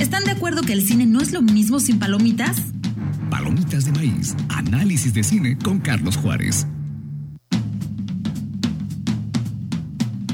[0.00, 2.72] ¿Están de acuerdo que el cine no es lo mismo sin palomitas?
[3.28, 6.66] Palomitas de maíz, análisis de cine con Carlos Juárez.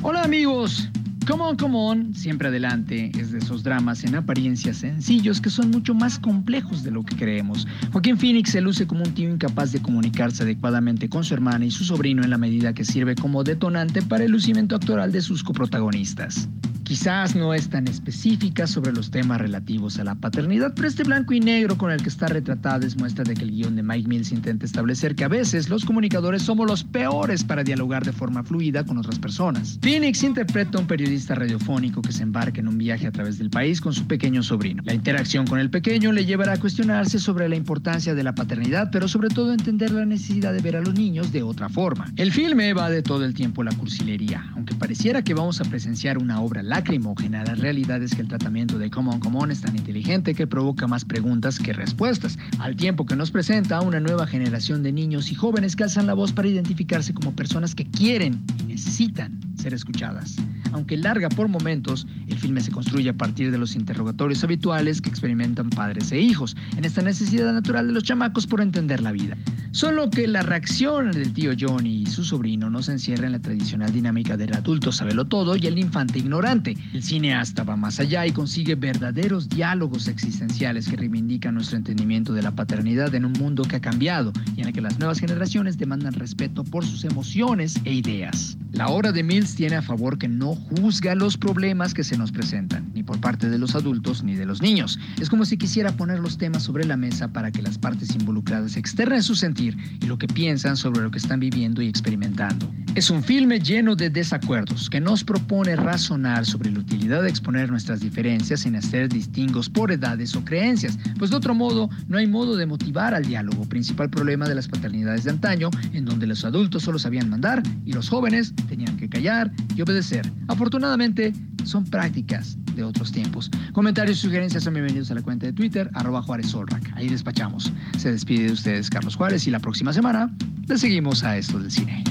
[0.02, 0.88] Hola amigos,
[1.26, 5.72] Come on, come on, siempre adelante, es de esos dramas en apariencia sencillos que son
[5.72, 7.66] mucho más complejos de lo que creemos.
[7.90, 11.72] Joaquín Phoenix se luce como un tío incapaz de comunicarse adecuadamente con su hermana y
[11.72, 15.42] su sobrino en la medida que sirve como detonante para el lucimiento actoral de sus
[15.42, 16.48] coprotagonistas.
[16.86, 21.34] Quizás no es tan específica sobre los temas relativos a la paternidad, pero este blanco
[21.34, 24.06] y negro con el que está retratada es muestra de que el guion de Mike
[24.06, 28.44] Mills intenta establecer que a veces los comunicadores somos los peores para dialogar de forma
[28.44, 29.80] fluida con otras personas.
[29.82, 33.50] Phoenix interpreta a un periodista radiofónico que se embarca en un viaje a través del
[33.50, 34.84] país con su pequeño sobrino.
[34.86, 38.90] La interacción con el pequeño le llevará a cuestionarse sobre la importancia de la paternidad,
[38.92, 42.12] pero sobre todo entender la necesidad de ver a los niños de otra forma.
[42.14, 46.18] El filme va de todo el tiempo la cursilería, aunque pareciera que vamos a presenciar
[46.18, 50.34] una obra lacrimógena, la realidad es que el tratamiento de Common Common es tan inteligente
[50.34, 54.82] que provoca más preguntas que respuestas, al tiempo que nos presenta a una nueva generación
[54.82, 58.64] de niños y jóvenes que alzan la voz para identificarse como personas que quieren y
[58.64, 60.36] necesitan ser escuchadas.
[60.72, 65.08] Aunque larga por momentos, el filme se construye a partir de los interrogatorios habituales que
[65.08, 69.34] experimentan padres e hijos, en esta necesidad natural de los chamacos por entender la vida.
[69.76, 73.40] Solo que la reacción del tío Johnny y su sobrino no se encierra en la
[73.40, 76.74] tradicional dinámica del adulto sabelo todo y el infante ignorante.
[76.94, 82.40] El cineasta va más allá y consigue verdaderos diálogos existenciales que reivindican nuestro entendimiento de
[82.40, 85.76] la paternidad en un mundo que ha cambiado y en el que las nuevas generaciones
[85.76, 88.56] demandan respeto por sus emociones e ideas.
[88.72, 92.32] La obra de Mills tiene a favor que no juzga los problemas que se nos
[92.32, 94.98] presentan, por parte de los adultos ni de los niños.
[95.20, 98.76] Es como si quisiera poner los temas sobre la mesa para que las partes involucradas
[98.76, 102.70] externen su sentido y lo que piensan sobre lo que están viviendo y experimentando.
[102.94, 107.70] Es un filme lleno de desacuerdos que nos propone razonar sobre la utilidad de exponer
[107.70, 112.26] nuestras diferencias sin hacer distingos por edades o creencias, pues de otro modo no hay
[112.26, 116.44] modo de motivar al diálogo, principal problema de las paternidades de antaño, en donde los
[116.44, 120.30] adultos solo sabían mandar y los jóvenes tenían que callar y obedecer.
[120.48, 121.34] Afortunadamente,
[121.66, 123.50] son prácticas de otros tiempos.
[123.72, 126.92] Comentarios y sugerencias son bienvenidos a la cuenta de Twitter, arroba Juárez Solrack.
[126.94, 127.72] Ahí despachamos.
[127.98, 130.34] Se despide de ustedes Carlos Juárez y la próxima semana
[130.66, 132.04] le seguimos a esto del cine.